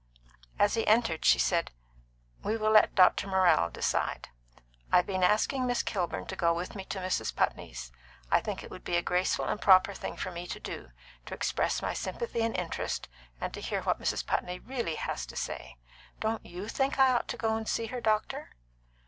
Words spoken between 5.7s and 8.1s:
Kilburn to go with me to Mrs. Putney's.